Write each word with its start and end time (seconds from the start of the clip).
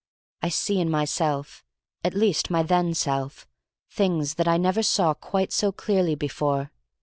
I 0.41 0.49
see 0.49 0.79
in 0.79 0.89
myself, 0.89 1.63
at 2.03 2.15
least 2.15 2.49
my 2.49 2.63
then 2.63 2.95
self, 2.95 3.47
things 3.91 4.33
that 4.33 4.47
I 4.47 4.57
never 4.57 4.81
saw 4.81 5.13
quite 5.13 5.53
so 5.53 5.71
clearly 5.71 6.15
before. 6.15 6.71